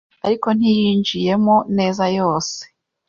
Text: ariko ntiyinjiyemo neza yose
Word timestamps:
ariko 0.27 0.47
ntiyinjiyemo 0.57 1.55
neza 1.77 2.03
yose 2.17 2.57